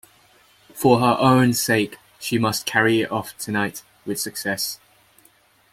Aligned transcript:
For 0.73 0.99
her 0.99 1.15
own 1.19 1.53
sake, 1.53 1.99
she 2.19 2.39
must 2.39 2.65
carry 2.65 3.01
it 3.01 3.11
off 3.11 3.37
tonight 3.37 3.83
with 4.03 4.19
success. 4.19 4.79